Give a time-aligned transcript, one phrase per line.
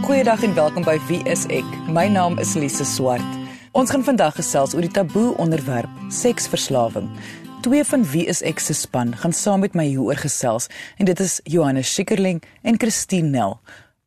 [0.00, 1.66] Goeiedag en welkom by Wie is ek?
[1.92, 3.34] My naam is Lise Swart.
[3.76, 7.10] Ons gaan vandag gesels oor die taboe onderwerp seksverslawing.
[7.60, 11.20] Twee van Wie is ek se span gaan saam met my hieroor gesels en dit
[11.20, 13.58] is Johannes Schikkerling en Christine Nel.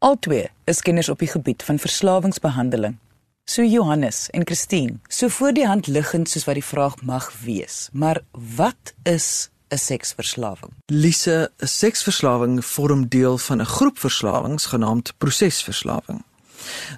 [0.02, 2.98] Albei is kenners op die gebied van verslawingsbehandeling.
[3.46, 7.90] So Johannes en Christine, so voor die hand liggend soos wat die vraag mag wees,
[7.94, 10.74] maar wat is 'n seksverslawing?
[10.86, 16.24] Lise, 'n seksverslawing vorm deel van 'n groep verslawings genaamd prosesverslawing.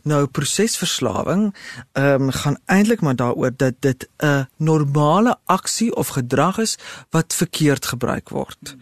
[0.03, 1.55] Nou prosesverslawing
[1.91, 6.77] ehm um, gaan eintlik maar daaroor dat dit 'n normale aksie of gedrag is
[7.09, 8.75] wat verkeerd gebruik word.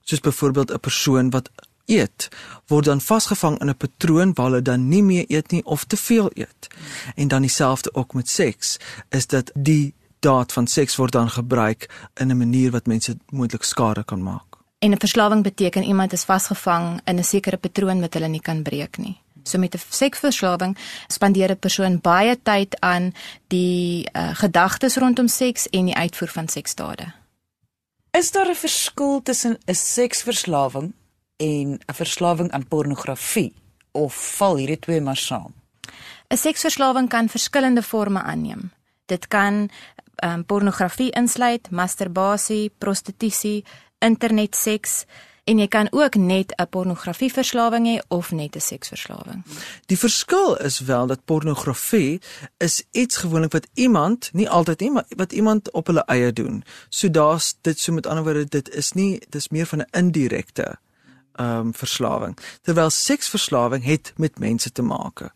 [0.00, 1.50] Soos byvoorbeeld 'n persoon wat
[1.86, 2.28] eet
[2.66, 5.96] word dan vasgevang in 'n patroon waar hulle dan nie meer eet nie of te
[5.96, 6.66] veel eet.
[7.14, 8.76] En dan dieselfde ook met seks
[9.08, 13.62] is dat die daad van seks word dan gebruik in 'n manier wat mense moontlik
[13.62, 14.52] skade kan maak.
[14.78, 18.62] En 'n verslawing beteken iemand is vasgevang in 'n sekere patroon wat hulle nie kan
[18.62, 19.20] breek nie.
[19.42, 23.14] So met 'n seksverslawing spandeer 'n persoon baie tyd aan
[23.46, 27.12] die uh, gedagtes rondom seks en die uitvoer van seksdade.
[28.10, 30.92] Is daar 'n verskil tussen 'n seksverslawing
[31.36, 33.54] en 'n verslawing aan pornografie
[33.90, 35.54] of val hierdie twee maar saam?
[36.28, 38.70] 'n Seksverslawing kan verskillende forme aanneem.
[39.06, 39.70] Dit kan
[40.24, 43.64] um, pornografie insluit, masturbasie, prostitusie,
[43.98, 45.04] internetseks
[45.44, 49.44] en jy kan ook net 'n pornografieverslawing hê of net 'n seksverslawing.
[49.86, 52.20] Die verskil is wel dat pornografie
[52.58, 56.64] is iets gewoonlik wat iemand, nie altyd nie, maar wat iemand op hulle eie doen.
[56.88, 60.78] So daar's dit so met ander woorde dit is nie dis meer van 'n indirekte
[61.32, 62.38] ehm um, verslawing.
[62.60, 65.34] Terwyl seksverslawing het met mense te maak.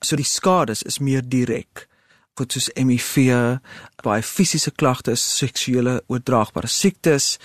[0.00, 1.88] So die skades is meer direk
[2.38, 3.58] goed soos HIV,
[4.06, 7.36] baie fisiese klagtes, seksuele oordraagbare siektes,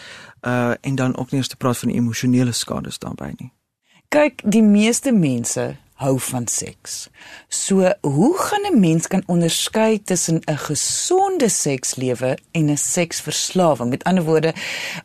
[0.47, 3.52] uh en dan ook nie eens te praat van die emosionele skades daarbey nie.
[4.14, 7.08] Kyk, die meeste mense hou van seks.
[7.49, 13.89] So, hoe gaan 'n mens kan onderskei tussen 'n gesonde sekslewe en 'n seksverslawing?
[13.89, 14.53] Met ander woorde,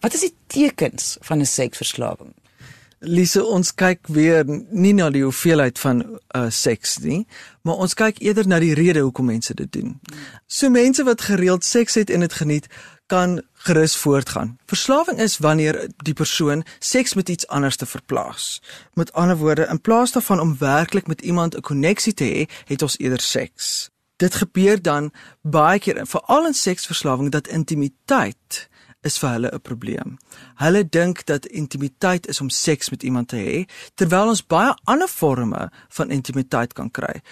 [0.01, 2.35] wat is die tekens van 'n seksverslawing?
[3.01, 4.43] Lise, ons kyk weer
[4.75, 6.03] nie na die hoeveelheid van
[6.35, 7.27] uh seks nie,
[7.63, 10.01] maar ons kyk eerder na die rede hoekom mense dit doen.
[10.47, 12.67] So mense wat gereeld seks het en dit geniet,
[13.09, 14.59] kan gerus voortgaan.
[14.67, 18.61] Verslawing is wanneer die persoon seks met iets anders te verplaas.
[18.95, 22.83] Met ander woorde, in plaas daarvan om werklik met iemand 'n koneksie te hê, het
[22.83, 23.91] ons eerder seks.
[24.17, 28.68] Dit gebeur dan baie keer, veral in seksverslawing, dat intimiteit
[29.03, 30.19] is vir hulle 'n probleem.
[30.55, 35.09] Hulle dink dat intimiteit is om seks met iemand te hê, terwyl ons baie ander
[35.09, 37.23] forme van intimiteit kan kry.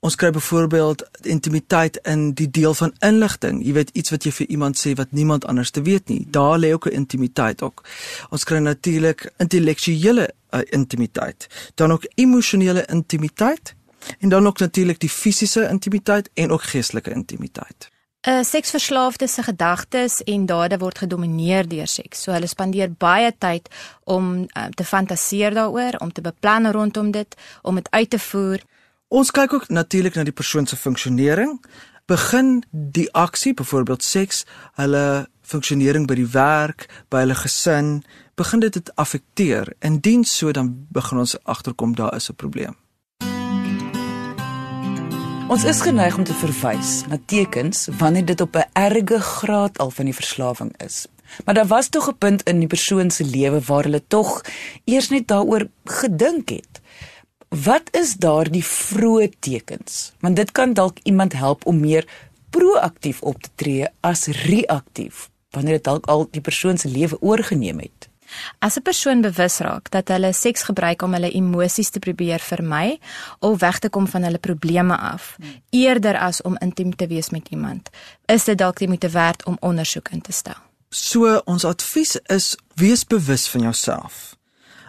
[0.00, 3.64] Ons kry byvoorbeeld intimiteit in die deel van inligting.
[3.66, 6.26] Jy weet iets wat jy vir iemand sê wat niemand anders te weet nie.
[6.30, 7.84] Daar lê ook 'n intimiteit ook.
[8.30, 13.74] Ons kry natuurlik intellektuele uh, intimiteit, dan ook emosionele intimiteit
[14.18, 17.90] en dan ook natuurlik die fisiese intimiteit en ook geestelike intimiteit.
[18.26, 22.22] 'n Seksverslaafde se gedagtes en dade word gedomeineer deur seks.
[22.22, 23.68] So hulle spandeer baie tyd
[24.04, 28.64] om uh, te fantasieer daaroor, om te beplan rondom dit, om dit uit te voer.
[29.08, 31.64] Ons kyk ook natuurlik na die persoon se funksionering.
[32.06, 38.02] Begin die aksie, byvoorbeeld seks, hulle funksionering by die werk, by hulle gesin,
[38.34, 39.72] begin dit dit affekteer.
[39.78, 42.76] Indien so dan begin ons agterkom daar is 'n probleem.
[45.48, 49.90] Ons is geneig om te verwys na tekens wanneer dit op 'n erge graad al
[49.90, 51.06] van die verslawing is.
[51.44, 54.44] Maar daar was tog 'n punt in die persoon se lewe waar hulle tog
[54.84, 56.80] eers net daaroor gedink het.
[57.48, 60.12] Wat is daardie vroeë tekens?
[60.20, 62.04] Want dit kan dalk iemand help om meer
[62.50, 67.78] proaktief op te tree as reaktief wanneer dit dalk al die persoon se lewe oorgeneem
[67.78, 68.07] het.
[68.58, 73.00] As 'n persoon bewus raak dat hulle seks gebruik om hulle emosies te probeer vermy
[73.38, 75.36] of weg te kom van hulle probleme af,
[75.70, 77.90] eerder as om intiem te wees met iemand,
[78.26, 80.60] is dit dalk die moeite werd om ondersoek in te stel.
[80.88, 84.36] So ons advies is wees bewus van jouself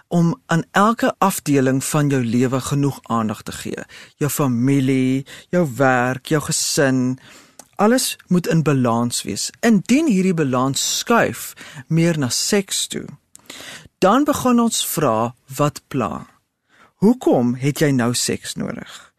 [0.10, 3.84] om aan elke afdeling van jou lewe genoeg aandag te gee.
[4.18, 7.20] Jou familie, jou werk, jou gesin,
[7.76, 9.50] alles moet in balans wees.
[9.60, 11.54] Indien hierdie balans skuif
[11.88, 13.06] meer na seks toe,
[14.00, 16.28] Dan begin ons vra wat pla.
[17.00, 19.14] Hoekom het jy nou seks nodig?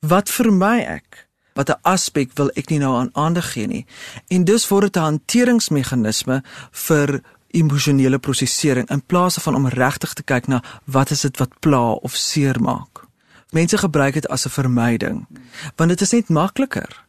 [0.00, 1.28] Wat vermy ek?
[1.54, 3.84] Watter aspek wil ek nie nou aan aandag gee nie?
[4.32, 10.22] En dus word dit 'n hanteringsmeganisme vir emosionele prosesering in plaas van om regtig te
[10.22, 13.04] kyk na wat is dit wat pla of seermaak.
[13.50, 15.26] Mense gebruik dit as 'n vermyding
[15.76, 17.04] want dit is net makliker.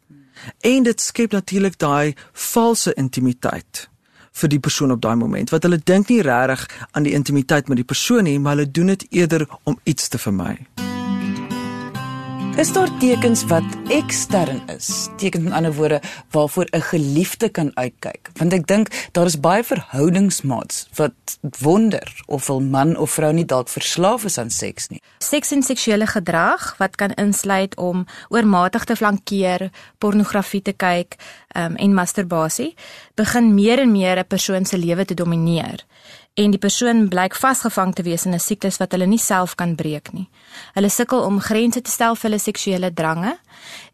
[0.60, 3.90] En dit skep natuurlik daai valse intimiteit
[4.34, 7.82] vir die persoon op daai moment wat hulle dink nie regtig aan die intimiteit met
[7.82, 10.58] die persoon nie, maar hulle doen dit eerder om iets te vermy.
[12.54, 15.08] Is daar tekens wat ekstern is?
[15.18, 18.30] Tekens met ander woorde waarvoor 'n geliefde kan uitkyk.
[18.34, 21.14] Want ek dink daar is baie verhoudingsmaats wat
[21.60, 25.02] wonder of 'n man of vrou nie dalk verslaaf is aan seks nie.
[25.18, 31.16] Seks en seksuele gedrag wat kan insluit om oormatig te flankeer, pornografie te kyk
[31.58, 32.76] um, en masturbasie
[33.16, 35.86] begin meer en meer 'n persoon se lewe te domineer
[36.34, 39.76] en die persoon blyk vasgevang te wees in 'n siklus wat hulle nie self kan
[39.76, 40.30] breek nie.
[40.74, 43.38] Hulle sukkel om grense te stel vir hulle seksuele drange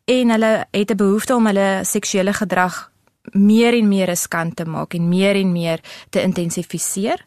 [0.05, 2.91] en hulle het 'n behoefte om hulle seksuele gedrag
[3.33, 7.25] meer en meer riskant te maak en meer en meer te intensifiseer.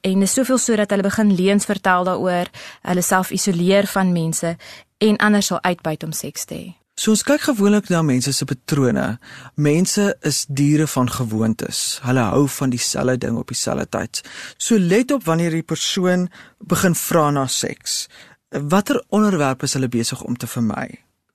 [0.00, 2.46] En dit is soveel so dat hulle begin leuns vertel daaroor,
[2.82, 4.56] hulle self isoleer van mense
[4.98, 6.74] en anders sal uitbuit om seks te hê.
[6.98, 9.18] So ons kyk gewoonlik na mense se patrone.
[9.56, 12.00] Mense is diere van gewoontes.
[12.04, 14.22] Hulle hou van dieselfde ding op dieselfde tyd.
[14.58, 16.28] So let op wanneer die persoon
[16.58, 18.08] begin vra na seks.
[18.50, 20.88] Watter onderwerpe is hulle besig om te vermy?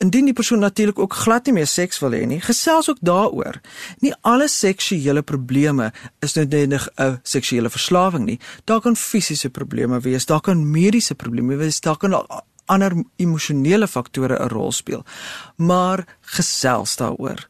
[0.04, 3.62] Indien die persoon natuurlik ook glad nie meer seks wil hê nie, gesels ook daaroor.
[4.04, 8.40] Nie alle seksuele probleme is noodwendig 'n seksuele verslawing nie.
[8.66, 12.13] Daar kan fisiese probleme wees, daar kan mediese probleme wees, daar kan
[12.65, 15.03] ander emosionele faktore 'n rol speel.
[15.56, 17.47] Maar gesels daaroor.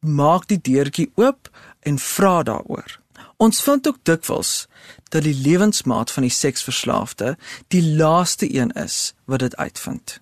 [0.00, 1.50] Maak die deurtjie oop
[1.80, 3.00] en vra daaroor.
[3.36, 4.66] Ons vind ook dikwels
[5.08, 7.36] dat die lewensmaat van die seksverslaafde
[7.68, 10.20] die laaste een is wat dit uitvind.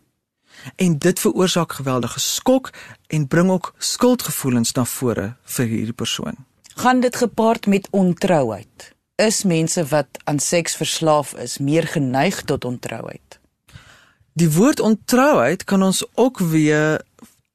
[0.77, 2.71] En dit veroorsaak geweldige skok
[3.07, 6.37] en bring ook skuldgevoelens na vore vir hierdie persoon.
[6.75, 8.95] Gaan dit gepaard met ontrouheid?
[9.15, 13.42] Is mense wat aan seks verslaaf is meer geneig tot ontrouheid?
[14.33, 17.03] Die woord ontrouheid kan ons ook weer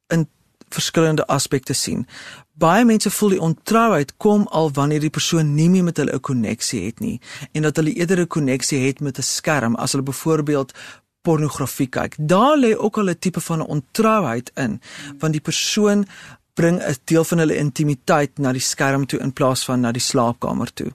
[0.07, 0.27] in
[0.69, 2.05] verskillende aspekte sien.
[2.53, 6.19] Baie mense voel die ontrouheid kom al wanneer die persoon nie meer met hulle 'n
[6.19, 7.19] koneksie het nie
[7.51, 10.73] en dat hulle eerder 'n koneksie het met 'n skerm as hulle byvoorbeeld
[11.21, 12.15] pornografie kyk.
[12.19, 14.81] Daar lê ook al 'n tipe van ontrouheid in
[15.19, 16.07] want die persoon
[16.53, 20.01] bring 'n deel van hulle intimiteit na die skerm toe in plaas van na die
[20.01, 20.91] slaapkamer toe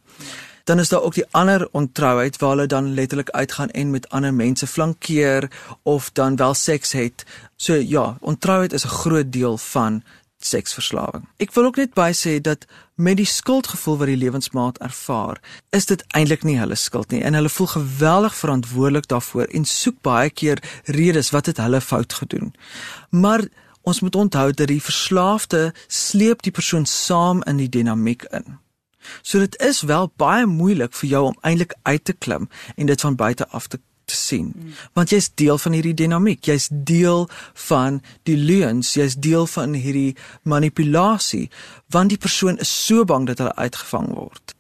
[0.65, 4.35] dan is daar ook die ander ontrouheid waar hulle dan letterlik uitgaan en met ander
[4.35, 5.51] mense flankeer
[5.83, 7.25] of dan wel seks het.
[7.57, 10.03] So ja, ontrouheid is 'n groot deel van
[10.47, 11.29] seksverslawing.
[11.37, 15.87] Ek wil ook net by sê dat met die skuldgevoel wat die lewensmaat ervaar, is
[15.87, 20.31] dit eintlik nie hulle skuld nie en hulle voel geweldig verantwoordelik daarvoor en soek baie
[20.31, 22.55] keer redes wat het hulle fout gedoen.
[23.11, 23.47] Maar
[23.83, 28.62] ons moet onthou dat die verslaafde sleep die persoon saam in die dinamiek in.
[29.23, 33.01] So dit is wel baie moeilik vir jou om eintlik uit te klim en dit
[33.01, 34.53] van buite af te te sien.
[34.57, 34.75] Mm.
[34.93, 36.45] Want jy's deel van hierdie dinamiek.
[36.45, 37.29] Jy's deel
[37.69, 41.49] van die leuns, jy's deel van hierdie manipulasie
[41.93, 44.55] want die persoon is so bang dat hulle uitgevang word.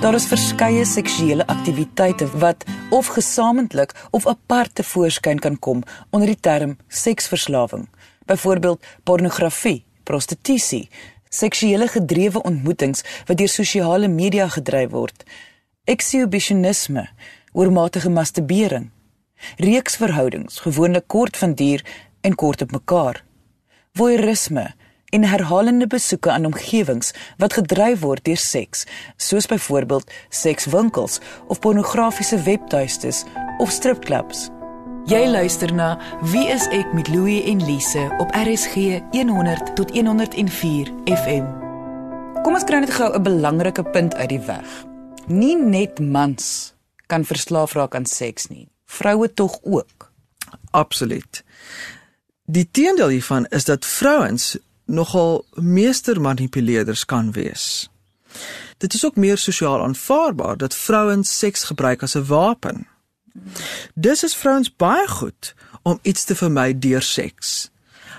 [0.00, 6.30] Daar is verskeie seksuele aktiwiteite wat of gesamentlik of apart te voorskyn kan kom onder
[6.32, 7.84] die term seksverslawing.
[8.24, 10.88] Byvoorbeeld pornografie, prostitusie,
[11.30, 15.24] seksuele gedrewe ontmoetings wat deur sosiale media gedryf word,
[15.84, 17.06] exhibitionisme,
[17.52, 18.90] oormatige masturbering,
[19.62, 21.84] reeksverhoudings, gewoonlik kort van duur
[22.20, 23.22] en kort op mekaar,
[23.94, 24.68] voyeurisme
[25.10, 28.86] en herhalende besoeke aan omgewings wat gedryf word deur seks,
[29.16, 33.24] soos byvoorbeeld sekswinkels of pornografiese webtuistes
[33.58, 34.48] of stripklubs.
[35.10, 35.96] Jy luister na
[36.30, 41.48] Wie is ek met Louie en Lise op RSG 100 tot 104 FM.
[42.44, 44.68] Kom ons kry net gou 'n belangrike punt uit die weg.
[45.26, 46.74] Nie net mans
[47.06, 48.68] kan verslaaf raak aan seks nie.
[48.86, 50.12] Vroue tog ook.
[50.70, 51.42] Absoluut.
[52.46, 57.90] Die teendeel hiervan is dat vrouens nogal meester manipuleerders kan wees.
[58.78, 62.86] Dit is ook meer sosiaal aanvaarbaar dat vrouens seks gebruik as 'n wapen.
[63.94, 67.70] Dis is vrouens baie goed om iets te vermy deur seks.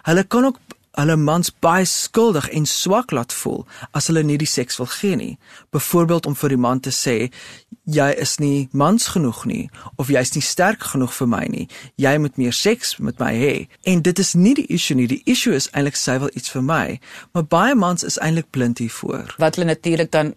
[0.03, 0.59] Hulle kan ook
[0.91, 3.61] hulle mans baie skuldig en swak laat voel
[3.95, 5.37] as hulle nie die seks wil gee nie.
[5.71, 7.15] Byvoorbeeld om vir die man te sê
[7.91, 9.63] jy is nie mans genoeg nie
[9.95, 11.67] of jy's nie sterk genoeg vir my nie.
[11.95, 13.53] Jy moet meer seks met my hê.
[13.87, 15.07] En dit is nie die issue nie.
[15.07, 16.85] Die issue is eintlik sy wil iets vir my.
[17.31, 19.35] Maar baie mans is eintlik blind hiervoor.
[19.39, 20.35] Wat hulle natuurlik dan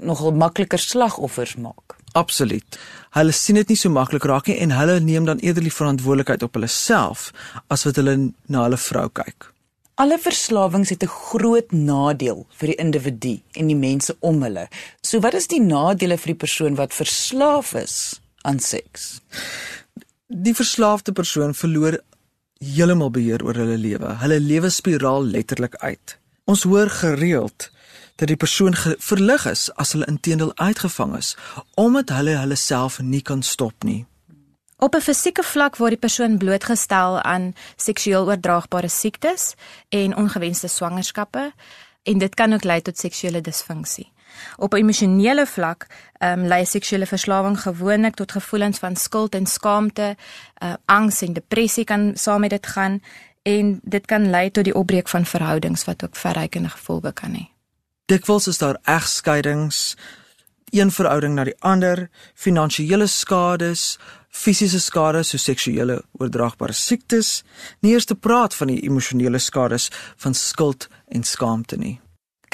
[0.00, 1.85] nogal makliker slagoffers maak.
[2.16, 2.78] Absoluut.
[3.16, 6.46] Hulle sien dit nie so maklik raak nie en hulle neem dan eerder die verantwoordelikheid
[6.46, 7.28] op hulle self
[7.72, 8.16] as wat hulle
[8.52, 9.50] na hulle vrou kyk.
[10.00, 14.68] Alle verslawings het 'n groot nadeel vir die individu en die mense om hulle.
[15.02, 19.20] So wat is die nadele vir die persoon wat verslaaf is aan seks?
[20.28, 22.00] Die verslaafde persoon verloor
[22.58, 24.16] heeltemal beheer oor hulle lewe.
[24.20, 26.18] Hulle lewe spiraal letterlik uit.
[26.44, 27.70] Ons hoor gereeld
[28.16, 31.36] dat die persoon verlig is as hulle intedeel uitgevang is
[31.74, 34.06] omdat hulle hulle self nie kan stop nie.
[34.78, 39.54] Op 'n fisieke vlak word die persoon blootgestel aan seksueel oordraagbare siektes
[39.88, 41.52] en ongewenste swangerskappe
[42.02, 44.12] en dit kan ook lei tot seksuele disfunksie.
[44.56, 45.86] Op 'n emosionele vlak
[46.18, 50.16] ehm um, lei seksuele verslawing gewoonlik tot gevoelens van skuld en skaamte,
[50.62, 53.02] uh, angs en depressie kan saam met dit gaan
[53.42, 57.55] en dit kan lei tot die opbreek van verhoudings wat ook verrykende gevolge kan hê.
[58.06, 59.96] Dikwels is daar egskeidings,
[60.70, 62.04] een verhouding na die ander,
[62.38, 63.96] finansiële skades,
[64.30, 67.40] fisiese skades soos seksuele oordraagbare siektes,
[67.82, 69.88] nie eers te praat van die emosionele skades
[70.22, 71.96] van skuld en skaamte nie.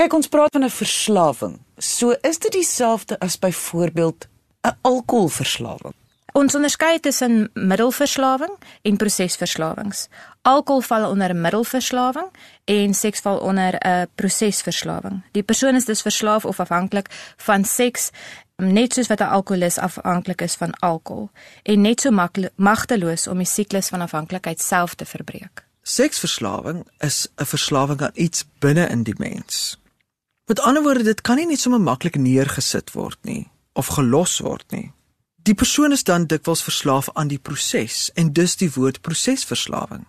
[0.00, 1.60] Kyk, ons praat van 'n verslawing.
[1.78, 4.28] So is dit dieselfde as byvoorbeeld
[4.64, 5.94] 'n alkoholverslawing.
[6.32, 10.06] Ons onderskei tussen middelverslawing en prosesverslawings.
[10.42, 12.30] Alkohol val onder middelverslawing
[12.64, 15.22] en seks val onder 'n prosesverslawing.
[15.32, 18.10] Die persoon is dus verslaaf of afhanklik van seks
[18.56, 21.30] net soos wat 'n alkolikus afhanklik is van alkohol
[21.62, 22.10] en net so
[22.56, 25.66] magteloos om die siklus van afhanklikheid self te verbreek.
[25.82, 29.80] Seksverslawing is 'n verslawing aan iets binne in die mens.
[30.46, 34.70] Met ander woorde, dit kan nie net sommer maklik neergesit word nie of gelos word
[34.70, 34.92] nie.
[35.42, 40.04] Die persoon is dan dikwels verslaaf aan die proses en dus die woord prosesverslawing.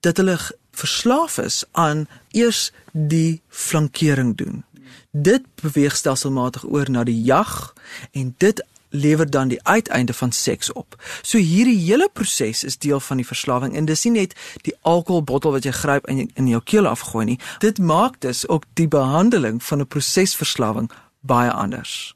[0.00, 0.38] Dat hulle
[0.74, 4.64] verslaaf is aan eers die flankering doen.
[5.10, 7.74] Dit beweeg stelselmatig oor na die jag
[8.10, 10.98] en dit lewer dan die uiteinde van seks op.
[11.22, 14.34] So hierdie hele proses is deel van die verslawing en dis nie net
[14.66, 17.38] die alkoholbottel wat jy gryp en in jou keel afgooi nie.
[17.62, 22.15] Dit maak dus ook die behandeling van 'n prosesverslawing baie anders.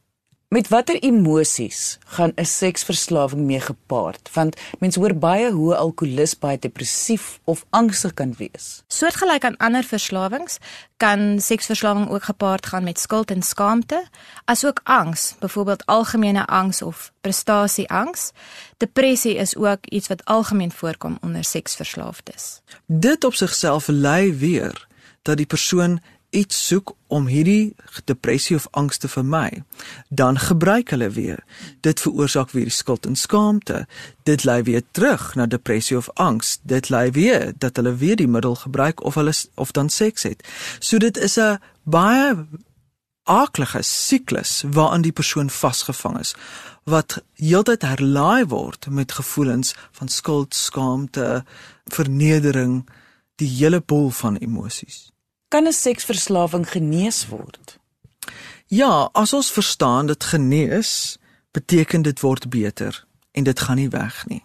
[0.50, 4.30] Met watter emosies gaan 'n seksverslawing mee gepaard?
[4.32, 8.82] Want mense hoor baie hoe 'n alkolikus baie depressief of angstig kan wees.
[8.86, 10.58] Soortgelyk aan ander verslawings,
[10.96, 14.08] kan seksverslawing ook gepaard gaan met skuld en skaamte,
[14.44, 18.30] asook angs, byvoorbeeld algemene angs of prestasieangs.
[18.76, 22.60] Depressie is ook iets wat algemeen voorkom onder seksverslaafdes.
[22.86, 24.86] Dit op sigself lei weer
[25.22, 29.62] dat die persoon iets soek om hierdie depressie of angs te vermy,
[30.08, 31.44] dan gebruik hulle weer.
[31.80, 33.86] Dit veroorsaak weer skuld en skaamte.
[34.22, 36.58] Dit lei weer terug na depressie of angs.
[36.62, 40.48] Dit lei weer dat hulle weer die middel gebruik of hulle of dan seks het.
[40.78, 42.46] So dit is 'n baie
[43.22, 46.34] aaklige siklus waaraan die persoon vasgevang is
[46.84, 51.44] wat heeltyd herlaai word met gevoelens van skuld, skaamte,
[51.84, 52.88] vernedering,
[53.34, 55.09] die hele bol van emosies.
[55.50, 57.78] Kan 'n seksverslawing genees word?
[58.66, 61.18] Ja, as ons verstaan dit genees,
[61.50, 64.44] beteken dit word beter en dit gaan nie weg nie.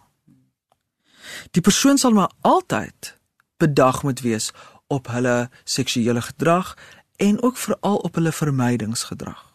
[1.51, 3.17] Die persoon sal maar altyd
[3.57, 4.51] bedag moet wees
[4.87, 6.77] op hulle seksuele gedrag
[7.15, 9.53] en ook veral op hulle vermydingsgedrag.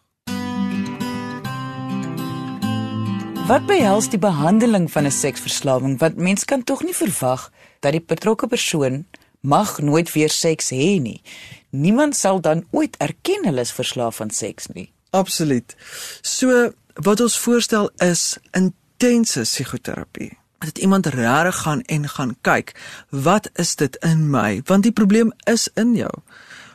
[3.46, 5.98] Wat behels die behandeling van 'n seksverslawing?
[5.98, 9.06] Want mens kan tog nie verwag dat die betrokke persoon
[9.40, 11.22] mag nooit weer seks hê nie.
[11.70, 14.90] Niemand sal dan ooit erken hulle is verslaaf aan seks nie.
[15.10, 15.76] Absoluut.
[16.22, 20.38] So wat ons voorstel is intense psigoterapie.
[20.58, 22.74] Dat iemand regtig gaan en gaan kyk,
[23.08, 24.60] wat is dit in my?
[24.64, 26.12] Want die probleem is in jou.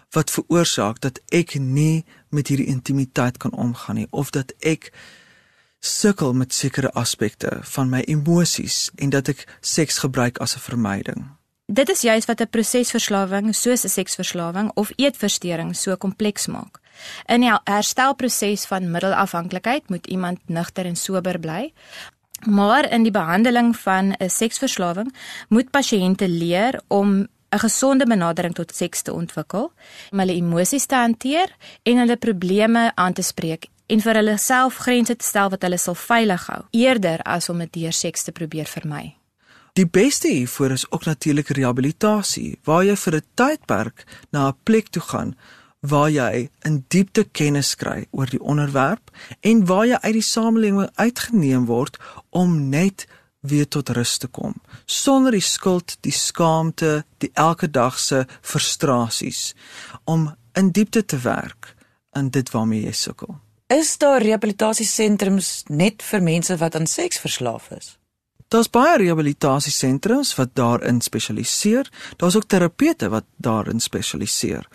[0.10, 4.90] Wat veroorsaak dat ek nie met hierdie intimiteit kan omgaan nie of dat ek
[5.80, 11.36] sukkel met sekere aspekte van my emosies en dat ek seks gebruik as 'n vermyding.
[11.66, 16.80] Dit is juist wat 'n prosesverslawing soos 'n seksverslawing of eetversteuring so kompleks maak.
[17.26, 21.74] In die herstelproses van middelafhanklikheid moet iemand nugter en sober bly.
[22.46, 25.16] Maar in die behandeling van 'n seksverslawing
[25.50, 29.72] moet pasiënte leer om 'n gesonde benadering tot seks te ontwikkel,
[30.12, 34.78] om hulle emosies te hanteer en hulle probleme aan te spreek en vir hulle self
[34.78, 38.32] grense te stel wat hulle sal veilig hou, eerder as om dit deur seks te
[38.32, 39.16] probeer vermy.
[39.76, 44.88] Die beste hiervoor is ook natuurlik rehabilitasie, waar jy vir 'n tydperk na 'n plek
[44.90, 45.36] toe gaan
[45.80, 50.90] waar jy in diepte kennis kry oor die onderwerp en waar jy uit die samelewing
[50.96, 51.98] uitgeneem word
[52.30, 53.06] om net
[53.46, 54.56] weer tot rus te kom
[54.86, 59.54] sonder die skuld, die skaamte, die elke dag se frustrasies
[60.04, 61.76] om in diepte te werk
[62.16, 63.36] aan dit waarmee jy sukkel.
[63.68, 67.98] Is daar rehabilitasiesentrums net vir mense wat aan seks verslaaf is?
[68.48, 71.90] Daar's baie rehabilitasiesentrums wat daarin spesialiseer.
[72.18, 74.68] Daar's ook terapeute wat daarin spesialiseer.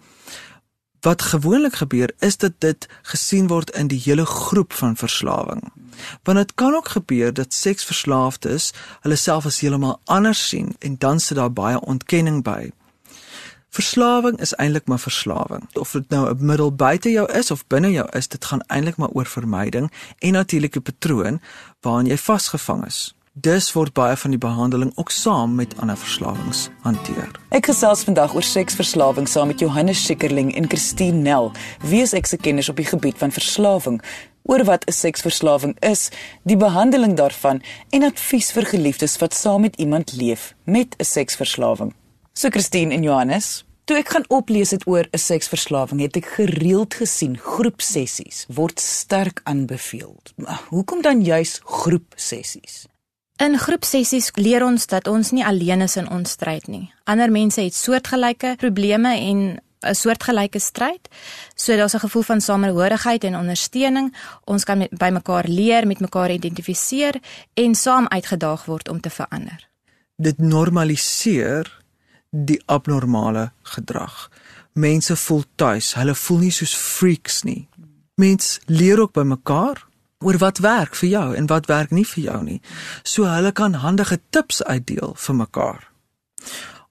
[1.01, 5.73] Wat gewoonlik gebeur is dat dit gesien word in die hele groep van verslawing.
[6.23, 11.21] Want dit kan ook gebeur dat seksverslaafdes hulle self as heeltemal anders sien en dan
[11.21, 12.71] sit daar baie ontkenning by.
[13.71, 15.69] Verslawing is eintlik maar verslawing.
[15.73, 18.97] Of dit nou 'n middel buite jou is of binne jou is, dit gaan eintlik
[18.97, 21.41] maar oor vermyding en natuurlike patroon
[21.81, 26.67] waaraan jy vasgevang is Dus word baie van die behandeling ook saam met ander verslawings
[26.83, 27.31] hanteer.
[27.55, 31.49] Ek gesels vandag oor seksverslawing saam met Johannes Schikkerling en Christine Nel,
[31.87, 34.01] wie is ek se kenners op die gebied van verslawing,
[34.51, 36.11] oor wat 'n seksverslawing is,
[36.45, 41.95] die behandeling daarvan en advies vir geliefdes wat saam met iemand leef met 'n seksverslawing.
[42.35, 46.95] So Christine en Johannes, toe ek gaan oplees het oor 'n seksverslawing, het ek gereeld
[46.95, 50.17] gesien groepsessies word sterk aanbeveel.
[50.69, 52.90] Hoekom dan juis groepsessies?
[53.41, 56.91] In groepsessies leer ons dat ons nie alleen is in ons stryd nie.
[57.09, 59.39] Ander mense het soortgelyke probleme en
[59.81, 61.09] 'n soortgelyke stryd.
[61.55, 64.15] So daar's 'n gevoel van samehorigheid en ondersteuning.
[64.45, 67.15] Ons kan met, by mekaar leer, met mekaar identifiseer
[67.55, 69.69] en saam uitgedaag word om te verander.
[70.17, 71.81] Dit normaliseer
[72.31, 74.31] die abnormale gedrag.
[74.73, 75.95] Mense voel tuis.
[75.95, 77.69] Hulle voel nie soos freaks nie.
[78.15, 79.89] Mense leer ook by mekaar
[80.25, 82.61] oor wat werk vir jou en wat werk nie vir jou nie.
[83.03, 85.87] So hulle kan handige tips uitdeel vir mekaar.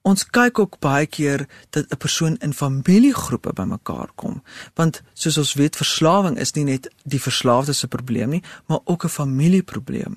[0.02, 4.44] Ons kyk ook baie keer dat 'n persoon in familiegroepe bymekaar kom,
[4.74, 9.04] want soos ons weet, verslawing is nie net die verslaafde se probleem nie, maar ook
[9.04, 10.16] 'n familieprobleem.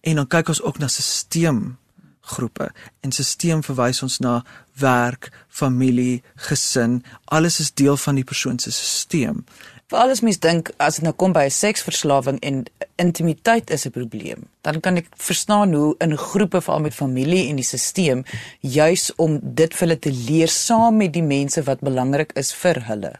[0.00, 2.72] En dan kyk ons ook na stelselgroepe.
[3.00, 8.70] En stelsel verwys ons na werk, familie, gesin, alles is deel van die persoon se
[8.70, 9.44] stelsel.
[9.88, 12.64] Veral as mens dink as dit nou kom by 'n seksverslawing en
[13.00, 17.56] intimiteit is 'n probleem, dan kan ek verstaan hoe in groepe veral met familie en
[17.56, 18.22] die stelsel
[18.60, 22.84] juis om dit vir hulle te leer saam met die mense wat belangrik is vir
[22.84, 23.12] hulle.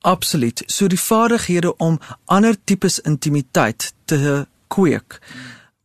[0.00, 0.62] Absoluut.
[0.66, 5.20] So die vaardighede om ander tipes intimiteit te kweek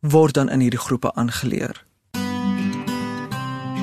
[0.00, 1.84] word dan in hierdie groepe aangeleer.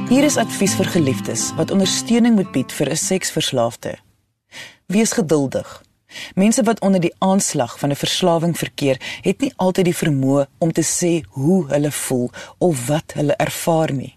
[0.10, 3.98] Hier is advies vir geliefdes wat ondersteuning moet bied vir 'n seksverslaafde.
[4.86, 5.81] Wees geduldig.
[6.36, 10.72] Mense wat onder die aanslag van 'n verslawing verkeer, het nie altyd die vermoë om
[10.72, 14.15] te sê hoe hulle voel of wat hulle ervaar nie.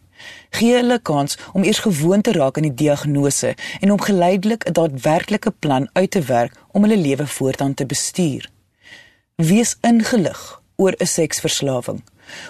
[0.51, 4.73] Gee hulle kans om eers gewoon te raak aan die diagnose en om geleidelik 'n
[4.73, 8.51] daadwerklike plan uit te werk om hulle lewe voortaan te bestuur.
[9.35, 12.03] Wees ingelig oor 'n seksverslawing.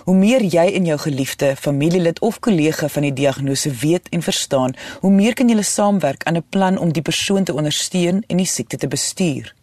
[0.05, 4.75] Hoe meer jy en jou geliefde, familielid of kollega van die diagnose weet en verstaan,
[5.01, 8.47] hoe meer kan julle saamwerk aan 'n plan om die persoon te ondersteun en die
[8.47, 9.55] siekte te bestuur.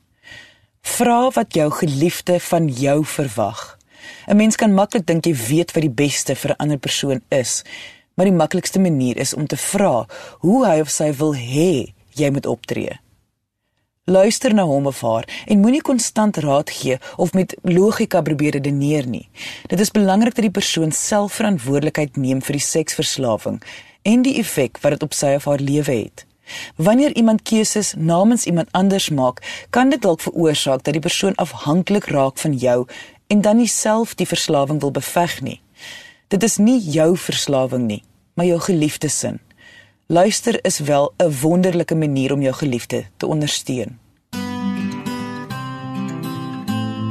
[0.81, 3.77] Vra wat jou geliefde van jou verwag.
[4.27, 7.63] 'n Mens kan maklik dink jy weet wat die beste vir 'n ander persoon is,
[8.13, 10.05] maar die maklikste manier is om te vra
[10.39, 13.02] hoe hy of sy wil hê jy moet optree.
[14.05, 19.05] Luister na hom of haar en moenie konstant raad gee of met logika probeer redeneer
[19.07, 19.29] nie.
[19.71, 23.61] Dit is belangrik dat die persoon self verantwoordelikheid neem vir die seksverslawing
[24.03, 26.25] en die effek wat dit op sy of haar lewe het.
[26.75, 29.39] Wanneer iemand keuses namens iemand anders maak,
[29.69, 32.83] kan dit dalk veroorsaak dat die persoon afhanklik raak van jou
[33.31, 35.61] en dan nie self die verslawing wil beveg nie.
[36.27, 38.03] Dit is nie jou verslawing nie,
[38.35, 39.39] maar jou geliefde sin.
[40.13, 43.99] Luister is wel 'n wonderlike manier om jou geliefde te ondersteun.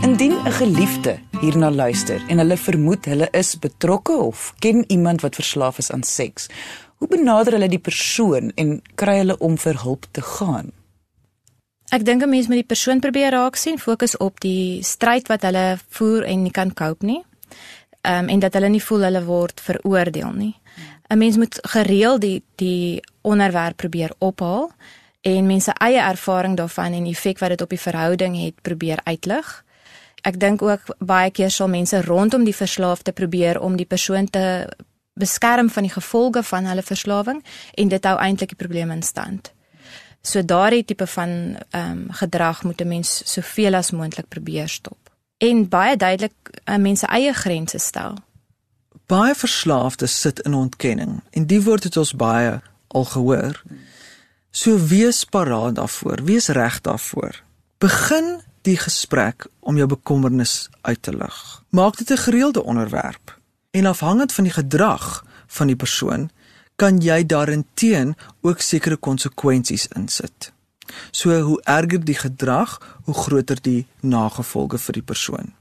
[0.02, 5.34] Indien 'n geliefde hierna luister en hulle vermoed hulle is betrokke of ken iemand wat
[5.34, 6.46] verslaaf is aan seks,
[6.96, 10.72] hoe benader hulle die persoon en kry hulle om vir hulp te gaan?
[11.88, 15.42] Ek dink 'n mens moet die persoon probeer raak sien, fokus op die stryd wat
[15.42, 17.22] hulle voer en nie kan cope nie.
[18.00, 20.61] Ehm um, en dat hulle nie voel hulle word veroordeel nie.
[21.12, 24.72] 'n mens moet gereeld die die onderwerp probeer ophaal
[25.20, 28.98] en mense eie ervaring daarvan en die effek wat dit op die verhouding het probeer
[29.04, 29.64] uitlig.
[30.22, 34.68] Ek dink ook baie keer sal mense rondom die verslaafde probeer om die persoon te
[35.14, 37.44] beskerm van die gevolge van hulle verslawing
[37.74, 39.52] en dit hou eintlik die probleem in stand.
[40.22, 41.30] So daardie tipe van
[41.70, 45.10] ehm um, gedrag moet 'n mens soveel as moontlik probeer stop.
[45.38, 48.14] En baie duidelik uh, mense eie grense stel
[49.12, 52.54] baie verslaafdes sit in ontkenning en die woord het ons baie
[52.96, 53.58] al gehoor.
[54.52, 57.42] So wees paraat daarvoor, wees reg daarvoor.
[57.82, 61.62] Begin die gesprek om jou bekommernis uit te lig.
[61.68, 63.38] Maak dit 'n gereelde onderwerp.
[63.70, 66.30] En afhangend van die gedrag van die persoon,
[66.76, 70.52] kan jy daarin teen ook sekere konsekwensies insit.
[71.10, 75.52] So hoe erger die gedrag, hoe groter die nagevolge vir die persoon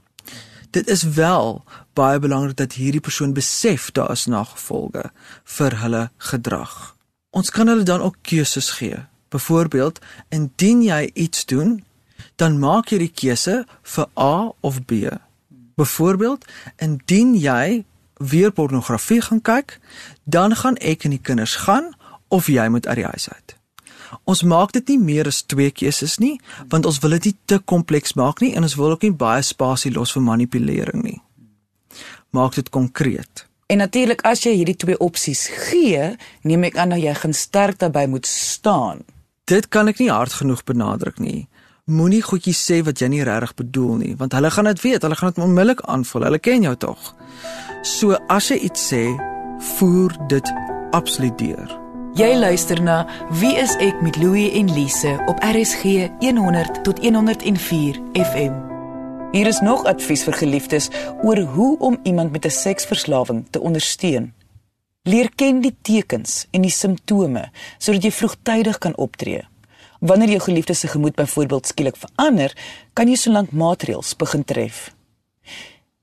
[0.72, 5.10] dit is wel baie belangrik dat hierdie persoon besef daar is nagevolge
[5.56, 6.96] vir hulle gedrag.
[7.30, 9.04] Ons kan hulle dan ook keuses gee.
[9.32, 11.84] Byvoorbeeld, indien jy iets doen,
[12.36, 13.62] dan maak jy die keuse
[13.94, 15.08] vir A of B.
[15.80, 16.44] Byvoorbeeld,
[16.76, 17.84] indien jy
[18.16, 19.78] weer pornografie gaan kyk,
[20.24, 21.92] dan gaan ek en die kinders gaan
[22.28, 23.56] of jy moet uit die huis uit.
[24.24, 27.58] Ons maak dit nie meer as twee keuses nie, want ons wil dit nie te
[27.58, 31.20] kompleks maak nie en ons wil ook nie baie spasie los vir manipulering nie.
[32.32, 33.46] maak dit konkreet.
[33.66, 36.12] En natuurlik as jy hierdie twee opsies gee,
[36.48, 39.04] neem ek aan dat jy gaan sterk daarbey moet staan.
[39.48, 41.48] Dit kan ek nie hard genoeg benadruk nie.
[41.90, 45.18] Moenie goedjies sê wat jy nie regtig bedoel nie, want hulle gaan dit weet, hulle
[45.18, 46.28] gaan dit onmiddellik aanvul.
[46.28, 47.12] Hulle ken jou tog.
[47.82, 49.04] So as jy iets sê,
[49.76, 50.52] voer dit
[50.92, 51.81] absoluut deur.
[52.12, 53.06] Jy luister na
[53.40, 58.58] Wie is ek met Louie en Lise op RSG 100 tot 104 FM.
[59.32, 60.90] Hier is nog advies vir geliefdes
[61.24, 64.34] oor hoe om iemand met 'n seksverslawing te ondersteun.
[65.08, 69.48] Leer ken die tekens en die simptome sodat jy vroegtydig kan optree.
[70.00, 72.56] Wanneer jou geliefde se gemoed byvoorbeeld skielik verander,
[72.92, 74.92] kan jy solank maatreëls begin tref.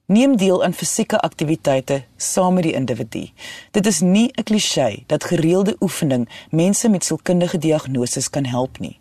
[0.10, 3.28] Neem deel aan fisieke aktiwiteite saam met die individu.
[3.72, 9.00] Dit is nie 'n kliseë dat gereelde oefening mense met sielkundige diagnoses kan help nie.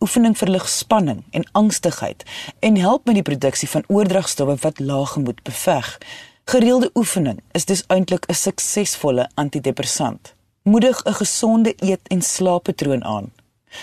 [0.00, 2.24] Oefening verlig spanning en angstigheid
[2.58, 5.98] en help met die produksie van oordragstowwe wat laaggemoed beveg.
[6.44, 10.34] Gereelde oefening is dus eintlik 'n suksesvolle antidepressant.
[10.62, 13.32] Moedig 'n gesonde eet- en slaappatroon aan.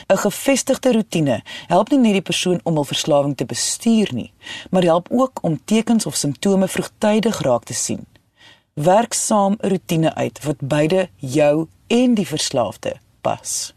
[0.07, 4.33] 'n Gevestigde rotine help nie net die persoon om hul verslawing te bestuur nie,
[4.69, 8.05] maar help ook om tekens of simptome vroegtydig raak te sien.
[8.73, 13.73] Werk saam 'n rotine uit wat beide jou en die verslaafde pas.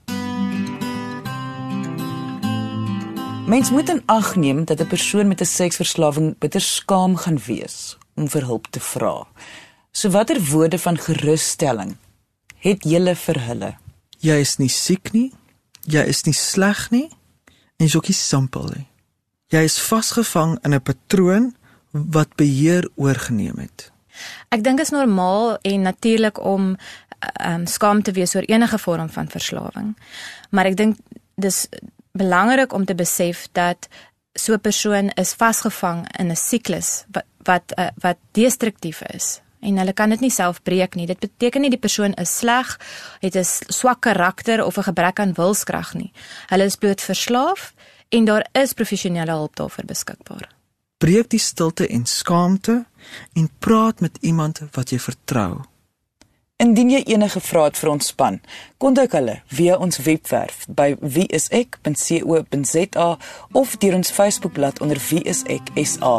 [3.46, 7.96] Mens moet in ag neem dat 'n persoon met 'n seksverslawing bitter skaam gaan wees
[8.14, 9.26] om vir hulp te vra.
[9.92, 11.96] So watter woorde van gerusstelling
[12.58, 13.76] het jy vir hulle?
[14.18, 15.32] Jy is nie siek nie.
[15.88, 17.08] Jy is nie sleg nie
[17.76, 18.86] en jy's ook nie simpel nie.
[19.50, 21.56] Jy is vasgevang in 'n patroon
[21.92, 23.90] wat beheer oorgeneem het.
[24.48, 26.76] Ek dink dit is normaal en natuurlik om
[27.46, 29.96] um, skaam te wees oor enige vorm van verslawing.
[30.50, 30.96] Maar ek dink
[31.34, 31.66] dis
[32.12, 33.88] belangrik om te besef dat
[34.34, 39.78] so 'n persoon is vasgevang in 'n siklus wat wat uh, wat destruktief is en
[39.78, 41.06] hulle kan dit nie self breek nie.
[41.06, 42.80] Dit beteken nie die persoon is sleg,
[43.20, 46.12] het 'n swak karakter of 'n gebrek aan wilskrag nie.
[46.48, 47.74] Hulle is bloot verslaaf
[48.08, 50.48] en daar is professionele hulp daarvoor beskikbaar.
[50.98, 52.84] Breek die stilte en skaamte
[53.32, 55.60] en praat met iemand wat jy vertrou.
[56.60, 58.34] Indien jy enige vrae het vir ons span,
[58.76, 63.06] kontak hulle via ons webwerf by wieisek.co.za
[63.52, 66.18] of deur ons Facebookblad onder wieiseksa.